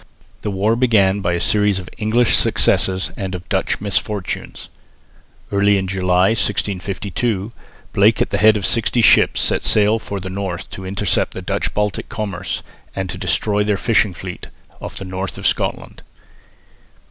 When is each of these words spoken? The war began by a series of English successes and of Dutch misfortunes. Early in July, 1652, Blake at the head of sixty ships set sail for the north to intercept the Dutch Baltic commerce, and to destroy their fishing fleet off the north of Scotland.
The 0.41 0.49
war 0.49 0.75
began 0.75 1.19
by 1.19 1.33
a 1.33 1.39
series 1.39 1.77
of 1.77 1.87
English 1.99 2.35
successes 2.35 3.11
and 3.15 3.35
of 3.35 3.47
Dutch 3.49 3.79
misfortunes. 3.79 4.67
Early 5.51 5.77
in 5.77 5.85
July, 5.85 6.29
1652, 6.29 7.51
Blake 7.93 8.19
at 8.19 8.31
the 8.31 8.39
head 8.39 8.57
of 8.57 8.65
sixty 8.65 9.03
ships 9.03 9.41
set 9.41 9.61
sail 9.63 9.99
for 9.99 10.19
the 10.19 10.31
north 10.31 10.71
to 10.71 10.87
intercept 10.87 11.35
the 11.35 11.43
Dutch 11.43 11.75
Baltic 11.75 12.09
commerce, 12.09 12.63
and 12.95 13.11
to 13.11 13.19
destroy 13.19 13.63
their 13.63 13.77
fishing 13.77 14.15
fleet 14.15 14.47
off 14.81 14.97
the 14.97 15.05
north 15.05 15.37
of 15.37 15.45
Scotland. 15.45 16.01